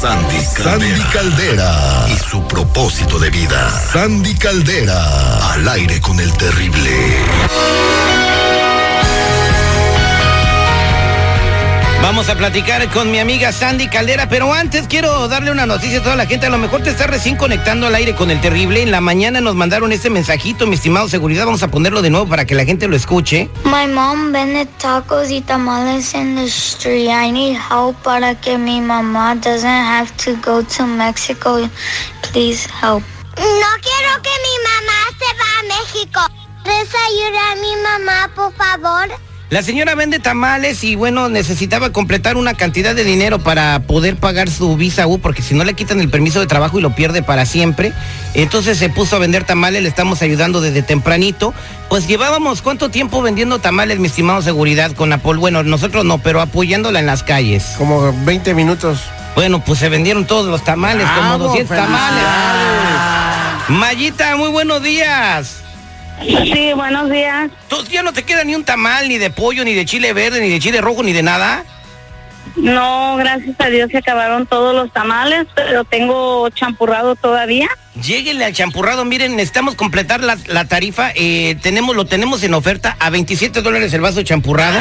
Sandy 0.00 0.36
Caldera. 0.54 0.78
Sandy 0.78 1.02
Caldera. 1.12 2.06
Y 2.08 2.16
su 2.18 2.46
propósito 2.46 3.18
de 3.18 3.30
vida. 3.30 3.68
Sandy 3.92 4.32
Caldera. 4.36 5.54
Al 5.54 5.68
aire 5.68 6.00
con 6.00 6.20
el 6.20 6.32
terrible. 6.34 7.16
Vamos 12.08 12.30
a 12.30 12.36
platicar 12.36 12.88
con 12.88 13.10
mi 13.10 13.18
amiga 13.18 13.52
Sandy 13.52 13.86
Caldera, 13.86 14.30
pero 14.30 14.50
antes 14.54 14.86
quiero 14.88 15.28
darle 15.28 15.50
una 15.50 15.66
noticia 15.66 15.98
a 15.98 16.02
toda 16.02 16.16
la 16.16 16.24
gente. 16.24 16.46
A 16.46 16.48
lo 16.48 16.56
mejor 16.56 16.82
te 16.82 16.88
está 16.88 17.06
recién 17.06 17.36
conectando 17.36 17.86
al 17.86 17.94
aire 17.94 18.14
con 18.14 18.30
el 18.30 18.40
terrible. 18.40 18.80
En 18.80 18.90
la 18.90 19.02
mañana 19.02 19.42
nos 19.42 19.54
mandaron 19.54 19.92
este 19.92 20.08
mensajito, 20.08 20.66
mi 20.66 20.76
estimado 20.76 21.06
seguridad. 21.10 21.44
Vamos 21.44 21.62
a 21.62 21.68
ponerlo 21.68 22.00
de 22.00 22.08
nuevo 22.08 22.26
para 22.26 22.46
que 22.46 22.54
la 22.54 22.64
gente 22.64 22.88
lo 22.88 22.96
escuche. 22.96 23.50
My 23.64 23.86
mom 23.86 24.32
vende 24.32 24.64
tacos 24.80 25.30
y 25.30 25.42
tamales 25.42 26.14
in 26.14 26.34
the 26.34 26.46
street. 26.46 27.10
I 27.10 27.30
need 27.30 27.58
help 27.58 27.94
para 28.02 28.34
que 28.34 28.56
mi 28.56 28.80
mamá 28.80 29.34
doesn't 29.34 29.66
have 29.66 30.10
to 30.24 30.34
go 30.42 30.62
to 30.62 30.86
Mexico. 30.86 31.68
Please 32.32 32.66
help. 32.80 33.02
No 33.36 33.70
quiero 33.82 34.22
que 34.22 34.34
mi 34.46 34.56
mamá 34.64 34.98
se 35.18 35.26
va 35.36 35.50
a 35.58 35.62
México. 35.82 36.20
¿Puedes 36.64 36.88
ayudar 36.88 37.52
a 37.52 37.56
mi 37.56 37.76
mamá, 37.82 38.30
por 38.34 38.54
favor? 38.54 39.27
La 39.50 39.62
señora 39.62 39.94
vende 39.94 40.18
tamales 40.18 40.84
y 40.84 40.94
bueno, 40.94 41.30
necesitaba 41.30 41.90
completar 41.90 42.36
una 42.36 42.52
cantidad 42.52 42.94
de 42.94 43.02
dinero 43.02 43.38
para 43.38 43.80
poder 43.80 44.16
pagar 44.16 44.50
su 44.50 44.76
visa 44.76 45.06
U, 45.06 45.20
porque 45.20 45.40
si 45.40 45.54
no 45.54 45.64
le 45.64 45.72
quitan 45.72 46.00
el 46.00 46.10
permiso 46.10 46.38
de 46.40 46.46
trabajo 46.46 46.78
y 46.78 46.82
lo 46.82 46.94
pierde 46.94 47.22
para 47.22 47.46
siempre. 47.46 47.94
Entonces 48.34 48.76
se 48.76 48.90
puso 48.90 49.16
a 49.16 49.18
vender 49.18 49.44
tamales, 49.44 49.82
le 49.82 49.88
estamos 49.88 50.20
ayudando 50.20 50.60
desde 50.60 50.82
tempranito. 50.82 51.54
Pues 51.88 52.06
llevábamos 52.06 52.60
cuánto 52.60 52.90
tiempo 52.90 53.22
vendiendo 53.22 53.58
tamales, 53.58 53.98
mi 53.98 54.08
estimado 54.08 54.42
seguridad, 54.42 54.92
con 54.92 55.14
Apol. 55.14 55.38
Bueno, 55.38 55.62
nosotros 55.62 56.04
no, 56.04 56.18
pero 56.18 56.42
apoyándola 56.42 57.00
en 57.00 57.06
las 57.06 57.22
calles. 57.22 57.74
Como 57.78 58.12
20 58.26 58.52
minutos. 58.52 59.00
Bueno, 59.34 59.64
pues 59.64 59.78
se 59.78 59.88
vendieron 59.88 60.26
todos 60.26 60.50
los 60.50 60.62
tamales, 60.62 61.06
como 61.16 61.38
200 61.38 61.74
tamales. 61.74 62.24
Mayita, 63.68 64.36
muy 64.36 64.50
buenos 64.50 64.82
días. 64.82 65.62
Sí, 66.22 66.72
buenos 66.76 67.10
días. 67.10 67.50
¿Tú 67.68 67.76
ya 67.90 68.02
no 68.02 68.12
te 68.12 68.22
queda 68.22 68.44
ni 68.44 68.54
un 68.54 68.64
tamal, 68.64 69.08
ni 69.08 69.18
de 69.18 69.30
pollo, 69.30 69.64
ni 69.64 69.74
de 69.74 69.84
chile 69.84 70.12
verde, 70.12 70.40
ni 70.40 70.48
de 70.48 70.58
chile 70.58 70.80
rojo, 70.80 71.02
ni 71.02 71.12
de 71.12 71.22
nada? 71.22 71.64
No, 72.56 73.16
gracias 73.16 73.54
a 73.60 73.68
Dios 73.68 73.90
se 73.90 73.98
acabaron 73.98 74.46
todos 74.46 74.74
los 74.74 74.92
tamales, 74.92 75.46
pero 75.54 75.84
tengo 75.84 76.48
champurrado 76.50 77.14
todavía. 77.14 77.68
Lléguenle 78.02 78.44
al 78.44 78.52
champurrado, 78.52 79.04
miren, 79.04 79.36
necesitamos 79.36 79.74
completar 79.76 80.22
la, 80.24 80.36
la 80.46 80.64
tarifa, 80.64 81.12
eh, 81.14 81.56
tenemos, 81.62 81.94
lo 81.94 82.06
tenemos 82.06 82.42
en 82.42 82.54
oferta 82.54 82.96
a 82.98 83.10
27 83.10 83.62
dólares 83.62 83.92
el 83.92 84.00
vaso 84.00 84.18
de 84.18 84.24
champurrado. 84.24 84.78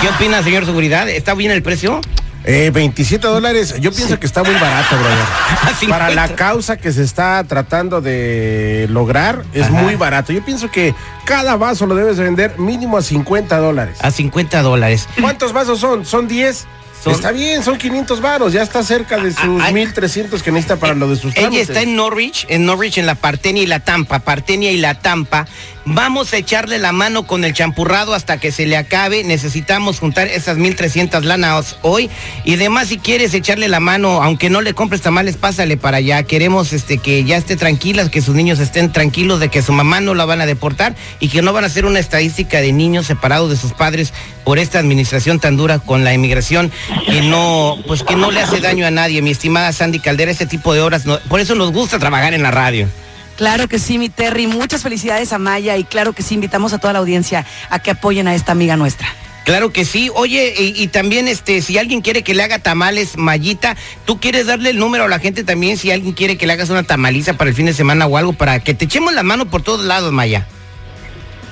¿Qué 0.00 0.08
opina, 0.08 0.42
señor 0.42 0.64
seguridad? 0.64 1.08
¿Está 1.08 1.34
bien 1.34 1.50
el 1.50 1.62
precio? 1.62 2.00
Eh, 2.48 2.70
27 2.70 3.26
dólares, 3.26 3.74
yo 3.80 3.90
pienso 3.90 4.20
que 4.20 4.26
está 4.26 4.44
muy 4.44 4.54
barato, 4.54 4.96
brother. 4.96 5.88
Para 5.88 6.10
la 6.10 6.28
causa 6.36 6.76
que 6.76 6.92
se 6.92 7.02
está 7.02 7.42
tratando 7.42 8.00
de 8.00 8.86
lograr, 8.88 9.44
es 9.52 9.64
Ajá. 9.64 9.72
muy 9.82 9.96
barato. 9.96 10.32
Yo 10.32 10.44
pienso 10.44 10.70
que 10.70 10.94
cada 11.24 11.56
vaso 11.56 11.86
lo 11.86 11.96
debes 11.96 12.16
de 12.18 12.22
vender 12.22 12.56
mínimo 12.56 12.98
a 12.98 13.02
50 13.02 13.58
dólares. 13.58 13.98
A 14.00 14.12
50 14.12 14.62
dólares. 14.62 15.08
¿Cuántos 15.20 15.52
vasos 15.52 15.80
son? 15.80 16.06
¿Son 16.06 16.28
10? 16.28 16.66
Son- 17.02 17.12
Está 17.14 17.30
bien, 17.30 17.62
son 17.62 17.78
500 17.78 18.20
varos, 18.20 18.52
ya 18.52 18.62
está 18.62 18.82
cerca 18.82 19.18
de 19.18 19.30
sus 19.32 19.60
Ah, 19.62 19.66
ah, 19.68 19.72
1300 19.72 20.42
que 20.42 20.50
necesita 20.50 20.76
para 20.76 20.94
lo 20.94 21.08
de 21.08 21.14
sus 21.16 21.32
Ella 21.32 21.42
trámites. 21.42 21.68
está 21.68 21.82
en 21.82 21.94
Norwich, 21.94 22.46
en 22.48 22.66
Norwich, 22.66 22.98
en 22.98 23.06
la 23.06 23.14
Partenia 23.14 23.62
y 23.62 23.66
la 23.66 23.80
Tampa, 23.80 24.18
Partenia 24.20 24.72
y 24.72 24.76
la 24.78 24.94
Tampa. 24.94 25.46
Vamos 25.88 26.32
a 26.32 26.36
echarle 26.38 26.78
la 26.80 26.90
mano 26.90 27.28
con 27.28 27.44
el 27.44 27.52
champurrado 27.52 28.12
hasta 28.12 28.40
que 28.40 28.50
se 28.50 28.66
le 28.66 28.76
acabe. 28.76 29.22
Necesitamos 29.22 30.00
juntar 30.00 30.26
esas 30.26 30.56
1300 30.56 31.24
lanas 31.24 31.76
hoy. 31.82 32.10
Y 32.44 32.54
además, 32.54 32.88
si 32.88 32.98
quieres 32.98 33.32
echarle 33.34 33.68
la 33.68 33.78
mano, 33.78 34.20
aunque 34.20 34.50
no 34.50 34.62
le 34.62 34.74
compres 34.74 35.00
tamales, 35.02 35.36
pásale 35.36 35.76
para 35.76 35.98
allá. 35.98 36.24
Queremos 36.24 36.72
este, 36.72 36.98
que 36.98 37.22
ya 37.22 37.36
esté 37.36 37.54
tranquila, 37.54 38.10
que 38.10 38.20
sus 38.20 38.34
niños 38.34 38.58
estén 38.58 38.90
tranquilos 38.90 39.38
de 39.38 39.48
que 39.48 39.62
su 39.62 39.70
mamá 39.70 40.00
no 40.00 40.14
la 40.16 40.24
van 40.24 40.40
a 40.40 40.46
deportar 40.46 40.96
y 41.20 41.28
que 41.28 41.40
no 41.40 41.52
van 41.52 41.62
a 41.62 41.68
hacer 41.68 41.86
una 41.86 42.00
estadística 42.00 42.60
de 42.60 42.72
niños 42.72 43.06
separados 43.06 43.48
de 43.50 43.56
sus 43.56 43.72
padres 43.72 44.12
por 44.42 44.58
esta 44.58 44.80
administración 44.80 45.38
tan 45.38 45.56
dura 45.56 45.78
con 45.78 46.02
la 46.02 46.12
inmigración 46.12 46.72
que 47.06 47.22
no, 47.22 47.78
pues 47.86 48.02
que 48.02 48.16
no 48.16 48.30
le 48.30 48.40
hace 48.40 48.60
daño 48.60 48.86
a 48.86 48.90
nadie. 48.90 49.22
Mi 49.22 49.30
estimada 49.30 49.72
Sandy 49.72 49.98
Caldera, 50.00 50.30
ese 50.30 50.46
tipo 50.46 50.74
de 50.74 50.80
horas, 50.80 51.06
no- 51.06 51.18
por 51.28 51.40
eso 51.40 51.54
nos 51.54 51.72
gusta 51.72 51.98
trabajar 51.98 52.34
en 52.34 52.42
la 52.42 52.50
radio. 52.50 52.88
Claro 53.36 53.68
que 53.68 53.78
sí, 53.78 53.98
mi 53.98 54.08
Terry. 54.08 54.46
Muchas 54.46 54.82
felicidades 54.82 55.32
a 55.32 55.38
Maya 55.38 55.76
y 55.76 55.84
claro 55.84 56.12
que 56.14 56.22
sí, 56.22 56.34
invitamos 56.34 56.72
a 56.72 56.78
toda 56.78 56.92
la 56.94 57.00
audiencia 57.00 57.44
a 57.68 57.78
que 57.80 57.90
apoyen 57.90 58.28
a 58.28 58.34
esta 58.34 58.52
amiga 58.52 58.76
nuestra. 58.76 59.08
Claro 59.44 59.72
que 59.72 59.84
sí. 59.84 60.10
Oye, 60.14 60.54
y, 60.58 60.82
y 60.82 60.88
también 60.88 61.28
este, 61.28 61.62
si 61.62 61.78
alguien 61.78 62.00
quiere 62.00 62.22
que 62.22 62.34
le 62.34 62.42
haga 62.42 62.58
tamales, 62.58 63.16
Mayita, 63.16 63.76
tú 64.04 64.18
quieres 64.18 64.46
darle 64.46 64.70
el 64.70 64.78
número 64.78 65.04
a 65.04 65.08
la 65.08 65.18
gente 65.20 65.44
también, 65.44 65.76
si 65.76 65.90
alguien 65.92 66.14
quiere 66.14 66.36
que 66.36 66.46
le 66.46 66.54
hagas 66.54 66.70
una 66.70 66.82
tamaliza 66.82 67.34
para 67.34 67.50
el 67.50 67.54
fin 67.54 67.66
de 67.66 67.74
semana 67.74 68.06
o 68.06 68.16
algo, 68.16 68.32
para 68.32 68.58
que 68.60 68.74
te 68.74 68.86
echemos 68.86 69.12
la 69.12 69.22
mano 69.22 69.46
por 69.50 69.62
todos 69.62 69.84
lados, 69.84 70.12
Maya. 70.12 70.48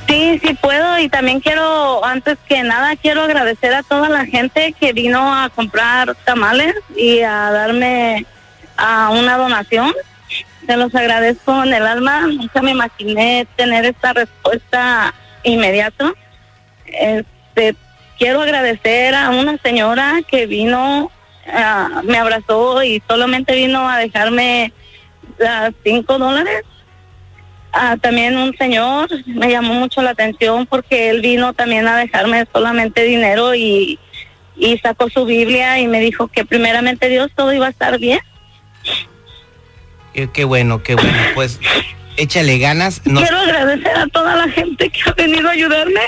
Sí, 0.09 0.41
sí 0.43 0.55
puedo 0.55 0.99
y 0.99 1.09
también 1.09 1.41
quiero, 1.41 2.05
antes 2.05 2.39
que 2.47 2.63
nada, 2.63 2.97
quiero 2.97 3.23
agradecer 3.23 3.75
a 3.75 3.83
toda 3.83 4.09
la 4.09 4.27
gente 4.27 4.75
que 4.79 4.93
vino 4.93 5.35
a 5.35 5.49
comprar 5.49 6.15
tamales 6.25 6.75
y 6.97 7.21
a 7.21 7.51
darme 7.51 8.27
a 8.77 9.11
una 9.11 9.37
donación. 9.37 9.93
Se 10.67 10.77
los 10.77 10.95
agradezco 10.95 11.63
en 11.63 11.75
el 11.75 11.87
alma. 11.87 12.27
Nunca 12.27 12.63
me 12.63 12.73
imaginé 12.73 13.47
tener 13.57 13.85
esta 13.85 14.13
respuesta 14.13 15.15
inmediata. 15.43 16.13
Este, 16.87 17.77
quiero 18.19 18.43
agradecer 18.43 19.15
a 19.15 19.31
una 19.31 19.59
señora 19.59 20.21
que 20.27 20.47
vino, 20.47 21.11
ah, 21.53 22.03
me 22.05 22.19
abrazó 22.19 22.83
y 22.83 23.03
solamente 23.09 23.55
vino 23.55 23.89
a 23.89 23.99
dejarme 23.99 24.73
las 25.39 25.73
cinco 25.83 26.19
dólares. 26.19 26.63
Ah, 27.77 27.97
también 28.01 28.37
un 28.37 28.57
señor 28.57 29.09
me 29.27 29.51
llamó 29.51 29.75
mucho 29.75 30.01
la 30.01 30.11
atención 30.11 30.65
porque 30.67 31.11
él 31.11 31.21
vino 31.23 31.55
también 31.55 31.89
a 31.89 31.97
dejarme 31.97 32.47
solamente 32.53 33.03
dinero 33.03 33.55
y, 33.57 33.99
y 34.57 34.79
sacó 34.79 35.11
su 35.11 35.25
Biblia 35.25 35.81
y 35.81 35.89
me 35.89 35.99
dijo 36.01 36.29
que 36.29 36.45
primeramente 36.45 37.09
Dios 37.09 37.33
todo 37.35 37.53
iba 37.53 37.67
a 37.67 37.71
estar 37.71 37.99
bien. 37.99 38.21
Qué, 40.13 40.31
qué 40.31 40.45
bueno, 40.45 40.83
qué 40.85 40.95
bueno. 40.95 41.13
Pues 41.35 41.59
échale 42.17 42.59
ganas. 42.59 43.03
Nos- 43.05 43.25
Quiero 43.25 43.39
agradecer 43.39 43.97
a 43.97 44.07
toda 44.07 44.37
la 44.37 44.49
gente 44.49 44.89
que 44.91 45.01
ha 45.11 45.13
venido 45.15 45.49
a 45.49 45.53
ayudarme. 45.53 46.01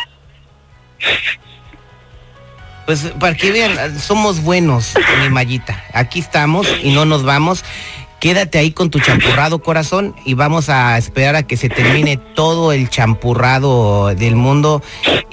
Pues 2.87 3.00
para 3.19 3.34
que 3.37 3.50
vean, 3.50 3.99
somos 3.99 4.41
buenos, 4.43 4.94
mi 5.21 5.28
Mayita. 5.28 5.82
Aquí 5.93 6.20
estamos 6.20 6.69
y 6.85 6.93
no 6.93 7.05
nos 7.05 7.25
vamos. 7.25 7.64
Quédate 8.21 8.59
ahí 8.59 8.73
con 8.73 8.91
tu 8.91 8.99
champurrado 8.99 9.61
corazón 9.61 10.17
y 10.25 10.35
vamos 10.35 10.69
a 10.71 10.97
esperar 10.97 11.37
a 11.37 11.43
que 11.43 11.57
se 11.57 11.69
termine 11.69 12.17
todo 12.17 12.73
el 12.73 12.89
champurrado 12.89 14.15
del 14.15 14.37
mundo. 14.37 14.83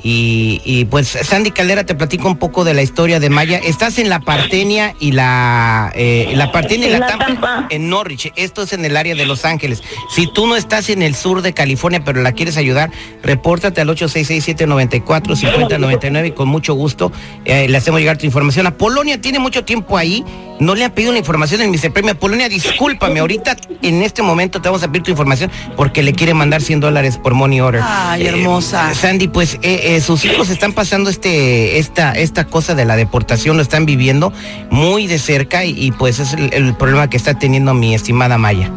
Y, 0.05 0.61
y, 0.65 0.83
pues 0.85 1.07
Sandy 1.07 1.51
Caldera 1.51 1.85
te 1.85 1.95
platico 1.95 2.27
un 2.27 2.35
poco 2.35 2.65
de 2.65 2.73
la 2.73 2.81
historia 2.81 3.21
de 3.21 3.29
Maya. 3.29 3.57
Estás 3.57 3.99
en 3.99 4.09
la 4.09 4.19
Partenia 4.19 4.93
y 4.99 5.13
la 5.13 5.93
eh, 5.95 6.33
la 6.35 6.51
Partenia 6.51 6.87
y 6.87 6.89
la, 6.91 6.99
La 6.99 7.07
Tampa, 7.07 7.25
Tampa. 7.25 7.67
en 7.69 7.87
Norwich. 7.89 8.33
Esto 8.35 8.63
es 8.63 8.73
en 8.73 8.83
el 8.83 8.97
área 8.97 9.15
de 9.15 9.25
Los 9.25 9.45
Ángeles. 9.45 9.81
Si 10.13 10.27
tú 10.27 10.45
no 10.45 10.57
estás 10.57 10.89
en 10.89 11.03
el 11.03 11.15
sur 11.15 11.41
de 11.41 11.53
California 11.53 12.01
pero 12.03 12.21
la 12.21 12.33
quieres 12.33 12.57
ayudar, 12.57 12.91
repórtate 13.23 13.79
al 13.79 13.87
866-794-5099 13.89 16.27
y 16.27 16.31
con 16.31 16.49
mucho 16.49 16.73
gusto 16.73 17.13
eh, 17.45 17.69
le 17.69 17.77
hacemos 17.77 18.01
llegar 18.01 18.17
tu 18.17 18.25
información. 18.25 18.67
A 18.67 18.77
Polonia 18.77 19.21
tiene 19.21 19.39
mucho 19.39 19.63
tiempo 19.63 19.97
ahí. 19.97 20.25
No 20.59 20.75
le 20.75 20.85
han 20.85 20.91
pedido 20.91 21.11
la 21.11 21.17
información 21.19 21.61
en 21.61 21.71
Mr. 21.71 21.91
Premio. 21.93 22.15
Polonia, 22.15 22.47
discúlpame, 22.73 23.19
ahorita 23.19 23.55
en 23.81 24.01
este 24.01 24.21
momento 24.21 24.61
te 24.61 24.69
vamos 24.69 24.83
a 24.83 24.87
pedir 24.87 25.03
tu 25.03 25.11
información 25.11 25.51
porque 25.77 26.03
le 26.03 26.13
quiere 26.13 26.33
mandar 26.33 26.61
100 26.61 26.79
dólares 26.79 27.17
por 27.17 27.33
money 27.33 27.61
order. 27.61 27.81
Ay, 27.83 28.23
Eh, 28.23 28.29
hermosa. 28.29 28.93
Sandy, 28.93 29.27
pues 29.27 29.55
eh, 29.61 29.95
eh, 29.95 30.01
sus 30.01 30.25
hijos 30.25 30.49
están 30.49 30.73
pasando 30.73 31.09
este, 31.09 31.77
esta, 31.79 32.13
esta 32.13 32.45
cosa 32.45 32.75
de 32.75 32.85
la 32.85 32.95
deportación, 32.95 33.55
lo 33.57 33.63
están 33.63 33.85
viviendo 33.85 34.33
muy 34.69 35.07
de 35.07 35.19
cerca 35.19 35.65
y, 35.65 35.71
y, 35.77 35.91
pues 35.91 36.19
es 36.19 36.33
el, 36.33 36.53
el 36.53 36.75
problema 36.75 37.09
que 37.09 37.17
está 37.17 37.33
teniendo 37.33 37.73
mi 37.73 37.93
estimada 37.93 38.37
Maya. 38.37 38.71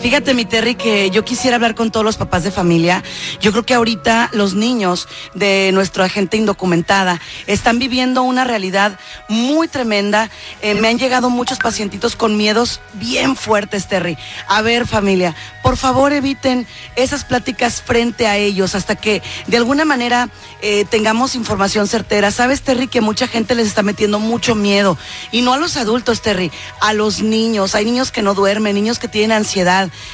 Fíjate, 0.00 0.34
mi 0.34 0.44
Terry, 0.44 0.74
que 0.74 1.10
yo 1.10 1.24
quisiera 1.24 1.56
hablar 1.56 1.74
con 1.74 1.90
todos 1.90 2.04
los 2.04 2.16
papás 2.16 2.44
de 2.44 2.50
familia. 2.50 3.02
Yo 3.40 3.50
creo 3.52 3.64
que 3.64 3.74
ahorita 3.74 4.30
los 4.32 4.54
niños 4.54 5.08
de 5.34 5.70
nuestra 5.72 6.08
gente 6.08 6.36
indocumentada 6.36 7.20
están 7.46 7.78
viviendo 7.78 8.22
una 8.22 8.44
realidad 8.44 8.98
muy 9.28 9.68
tremenda. 9.68 10.30
Eh, 10.62 10.74
me 10.74 10.88
han 10.88 10.98
llegado 10.98 11.30
muchos 11.30 11.58
pacientitos 11.58 12.16
con 12.16 12.36
miedos 12.36 12.80
bien 12.94 13.36
fuertes, 13.36 13.88
Terry. 13.88 14.16
A 14.48 14.62
ver, 14.62 14.86
familia, 14.86 15.34
por 15.62 15.76
favor 15.76 16.12
eviten 16.12 16.66
esas 16.94 17.24
pláticas 17.24 17.82
frente 17.82 18.26
a 18.26 18.36
ellos 18.36 18.74
hasta 18.74 18.96
que 18.96 19.22
de 19.46 19.56
alguna 19.56 19.84
manera 19.84 20.28
eh, 20.62 20.84
tengamos 20.88 21.34
información 21.34 21.88
certera. 21.88 22.30
Sabes, 22.30 22.62
Terry, 22.62 22.86
que 22.88 23.00
mucha 23.00 23.26
gente 23.26 23.54
les 23.54 23.66
está 23.66 23.82
metiendo 23.82 24.18
mucho 24.20 24.54
miedo. 24.54 24.96
Y 25.32 25.42
no 25.42 25.52
a 25.52 25.58
los 25.58 25.76
adultos, 25.76 26.22
Terry, 26.22 26.50
a 26.80 26.92
los 26.92 27.22
niños. 27.22 27.74
Hay 27.74 27.84
niños 27.84 28.12
que 28.12 28.22
no 28.22 28.34
duermen, 28.34 28.74
niños 28.74 28.98
que 28.98 29.08
tienen 29.08 29.32
ansiedad, 29.32 29.65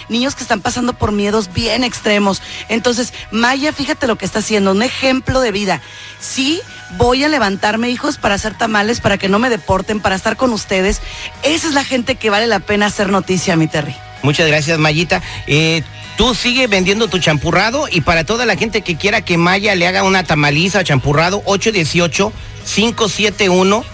niños 0.08 0.34
que 0.34 0.42
están 0.42 0.60
pasando 0.60 0.92
por 0.92 1.12
miedos 1.12 1.52
bien 1.52 1.84
extremos. 1.84 2.42
Entonces, 2.68 3.12
Maya, 3.30 3.72
fíjate 3.72 4.06
lo 4.06 4.16
que 4.16 4.24
está 4.24 4.40
haciendo, 4.40 4.72
un 4.72 4.82
ejemplo 4.82 5.40
de 5.40 5.52
vida. 5.52 5.80
Sí, 6.20 6.60
voy 6.96 7.24
a 7.24 7.28
levantarme, 7.28 7.90
hijos, 7.90 8.18
para 8.18 8.34
hacer 8.34 8.56
tamales, 8.56 9.00
para 9.00 9.18
que 9.18 9.28
no 9.28 9.38
me 9.38 9.50
deporten, 9.50 10.00
para 10.00 10.16
estar 10.16 10.36
con 10.36 10.52
ustedes. 10.52 11.00
Esa 11.42 11.68
es 11.68 11.74
la 11.74 11.84
gente 11.84 12.16
que 12.16 12.30
vale 12.30 12.46
la 12.46 12.60
pena 12.60 12.86
hacer 12.86 13.08
noticia, 13.08 13.56
mi 13.56 13.66
Terry. 13.66 13.94
Muchas 14.22 14.46
gracias, 14.46 14.78
Mayita. 14.78 15.20
Eh, 15.46 15.82
tú 16.16 16.34
sigue 16.34 16.66
vendiendo 16.66 17.08
tu 17.08 17.18
champurrado 17.18 17.88
y 17.90 18.02
para 18.02 18.24
toda 18.24 18.46
la 18.46 18.56
gente 18.56 18.82
que 18.82 18.96
quiera 18.96 19.22
que 19.22 19.36
Maya 19.36 19.74
le 19.74 19.86
haga 19.86 20.04
una 20.04 20.24
tamaliza 20.24 20.84
champurrado, 20.84 21.42
818 21.44 22.32
571 22.74 23.84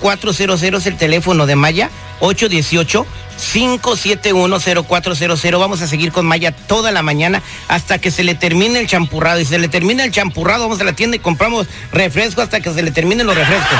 0400 0.00 0.62
es 0.62 0.86
el 0.86 0.96
teléfono 0.96 1.46
de 1.46 1.56
Maya, 1.56 1.90
818 2.20 3.06
5710400. 3.36 5.58
Vamos 5.58 5.82
a 5.82 5.86
seguir 5.86 6.10
con 6.12 6.24
Maya 6.26 6.52
toda 6.52 6.90
la 6.90 7.02
mañana 7.02 7.42
hasta 7.68 7.98
que 7.98 8.10
se 8.10 8.24
le 8.24 8.34
termine 8.34 8.80
el 8.80 8.86
champurrado. 8.86 9.40
Y 9.40 9.44
se 9.44 9.58
le 9.58 9.68
termina 9.68 10.04
el 10.04 10.10
champurrado, 10.10 10.62
vamos 10.64 10.80
a 10.80 10.84
la 10.84 10.94
tienda 10.94 11.16
y 11.16 11.20
compramos 11.20 11.66
refresco 11.92 12.40
hasta 12.42 12.60
que 12.60 12.72
se 12.72 12.82
le 12.82 12.90
terminen 12.90 13.26
los 13.26 13.36
refrescos. 13.36 13.78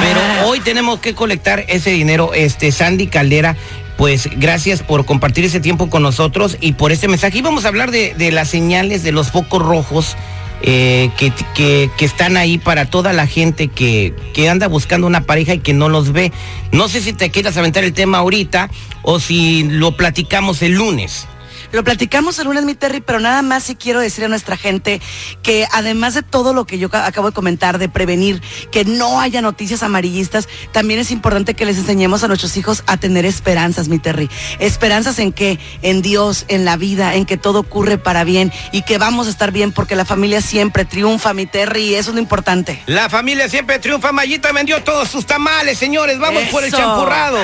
Pero 0.00 0.48
hoy 0.48 0.60
tenemos 0.60 1.00
que 1.00 1.14
colectar 1.14 1.64
ese 1.68 1.90
dinero. 1.90 2.32
Este, 2.34 2.72
Sandy 2.72 3.06
Caldera 3.06 3.56
pues 3.96 4.28
gracias 4.36 4.82
por 4.84 5.04
compartir 5.04 5.44
ese 5.44 5.58
tiempo 5.58 5.90
con 5.90 6.04
nosotros 6.04 6.56
y 6.60 6.74
por 6.74 6.92
este 6.92 7.08
mensaje. 7.08 7.38
Y 7.38 7.42
vamos 7.42 7.64
a 7.64 7.68
hablar 7.68 7.90
de, 7.90 8.14
de 8.14 8.30
las 8.30 8.48
señales 8.48 9.02
de 9.02 9.10
los 9.10 9.32
focos 9.32 9.60
rojos 9.60 10.16
eh, 10.62 11.10
que, 11.16 11.32
que, 11.54 11.90
que, 11.96 12.04
están 12.04 12.36
ahí 12.36 12.58
para 12.58 12.86
toda 12.86 13.12
la 13.12 13.26
gente 13.26 13.68
que, 13.68 14.14
que 14.34 14.48
anda 14.48 14.66
buscando 14.66 15.06
una 15.06 15.24
pareja 15.24 15.54
y 15.54 15.60
que 15.60 15.72
no 15.72 15.88
los 15.88 16.12
ve. 16.12 16.32
No 16.72 16.88
sé 16.88 17.00
si 17.00 17.12
te 17.12 17.30
quieras 17.30 17.56
aventar 17.56 17.84
el 17.84 17.92
tema 17.92 18.18
ahorita 18.18 18.68
o 19.02 19.20
si 19.20 19.64
lo 19.64 19.96
platicamos 19.96 20.62
el 20.62 20.72
lunes. 20.72 21.28
Lo 21.72 21.84
platicamos 21.84 22.38
el 22.38 22.46
lunes, 22.46 22.64
mi 22.64 22.74
Terry, 22.74 23.00
pero 23.00 23.20
nada 23.20 23.42
más 23.42 23.64
sí 23.64 23.76
quiero 23.76 24.00
decir 24.00 24.24
a 24.24 24.28
nuestra 24.28 24.56
gente 24.56 25.00
que 25.42 25.66
además 25.72 26.14
de 26.14 26.22
todo 26.22 26.54
lo 26.54 26.66
que 26.66 26.78
yo 26.78 26.88
acabo 26.92 27.28
de 27.28 27.34
comentar, 27.34 27.78
de 27.78 27.88
prevenir 27.88 28.40
que 28.70 28.84
no 28.84 29.20
haya 29.20 29.42
noticias 29.42 29.82
amarillistas, 29.82 30.48
también 30.72 31.00
es 31.00 31.10
importante 31.10 31.54
que 31.54 31.66
les 31.66 31.76
enseñemos 31.76 32.24
a 32.24 32.28
nuestros 32.28 32.56
hijos 32.56 32.84
a 32.86 32.96
tener 32.96 33.26
esperanzas, 33.26 33.88
mi 33.88 33.98
Terry. 33.98 34.30
Esperanzas 34.58 35.18
en 35.18 35.32
que, 35.32 35.58
en 35.82 36.00
Dios, 36.00 36.46
en 36.48 36.64
la 36.64 36.76
vida, 36.76 37.14
en 37.14 37.26
que 37.26 37.36
todo 37.36 37.60
ocurre 37.60 37.98
para 37.98 38.24
bien 38.24 38.52
y 38.72 38.82
que 38.82 38.98
vamos 38.98 39.26
a 39.26 39.30
estar 39.30 39.52
bien 39.52 39.72
porque 39.72 39.96
la 39.96 40.04
familia 40.04 40.40
siempre 40.40 40.84
triunfa, 40.84 41.34
mi 41.34 41.46
Terry, 41.46 41.82
y 41.82 41.94
eso 41.96 42.10
es 42.10 42.14
lo 42.14 42.20
importante. 42.20 42.82
La 42.86 43.10
familia 43.10 43.48
siempre 43.48 43.78
triunfa. 43.78 44.12
Mayita 44.12 44.52
vendió 44.52 44.82
todos 44.82 45.08
sus 45.08 45.26
tamales, 45.26 45.78
señores. 45.78 46.18
Vamos 46.18 46.44
por 46.44 46.64
el 46.64 46.72
champurrado. 46.72 47.38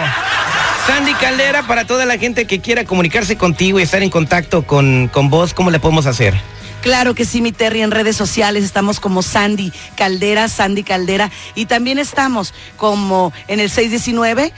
Sandy 0.86 1.14
Caldera, 1.14 1.66
para 1.66 1.86
toda 1.86 2.04
la 2.04 2.18
gente 2.18 2.46
que 2.46 2.60
quiera 2.60 2.84
comunicarse 2.84 3.36
contigo 3.36 3.80
y 3.80 3.82
estar 3.82 4.02
en 4.02 4.10
contacto 4.10 4.66
con, 4.66 5.08
con 5.08 5.30
vos, 5.30 5.54
¿cómo 5.54 5.70
le 5.70 5.80
podemos 5.80 6.06
hacer? 6.06 6.34
Claro 6.82 7.14
que 7.14 7.24
sí, 7.24 7.40
mi 7.40 7.52
Terry, 7.52 7.80
en 7.80 7.90
redes 7.90 8.16
sociales 8.16 8.62
estamos 8.62 9.00
como 9.00 9.22
Sandy 9.22 9.72
Caldera, 9.96 10.48
Sandy 10.48 10.82
Caldera, 10.82 11.30
y 11.54 11.64
también 11.64 11.98
estamos 11.98 12.52
como 12.76 13.32
en 13.48 13.60
el 13.60 13.70
619 13.70 14.52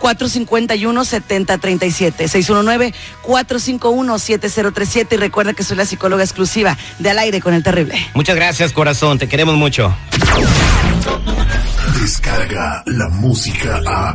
451-7037. 0.00 2.92
619-451-7037. 3.24 5.12
Y 5.12 5.16
recuerda 5.16 5.54
que 5.54 5.64
soy 5.64 5.76
la 5.76 5.86
psicóloga 5.86 6.22
exclusiva 6.22 6.78
de 6.98 7.10
Al 7.10 7.18
Aire 7.18 7.40
con 7.40 7.54
el 7.54 7.62
Terrible. 7.62 7.94
Muchas 8.14 8.36
gracias, 8.36 8.72
corazón. 8.72 9.18
Te 9.18 9.28
queremos 9.28 9.56
mucho. 9.56 9.94
Descarga 12.00 12.82
la 12.86 13.08
música 13.08 13.80
a. 13.86 14.14